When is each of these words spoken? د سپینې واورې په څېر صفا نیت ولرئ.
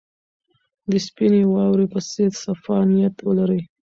د 0.89 0.91
سپینې 1.05 1.41
واورې 1.47 1.85
په 1.93 1.99
څېر 2.09 2.31
صفا 2.43 2.77
نیت 2.91 3.15
ولرئ. 3.23 3.61